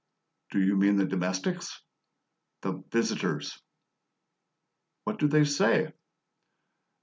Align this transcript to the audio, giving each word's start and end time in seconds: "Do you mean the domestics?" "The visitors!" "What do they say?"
"Do 0.49 0.59
you 0.59 0.77
mean 0.77 0.95
the 0.95 1.05
domestics?" 1.05 1.79
"The 2.63 2.81
visitors!" 2.91 3.61
"What 5.03 5.19
do 5.19 5.27
they 5.27 5.43
say?" 5.45 5.91